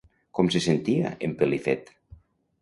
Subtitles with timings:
[0.37, 1.93] Com se sentia en Pelifet?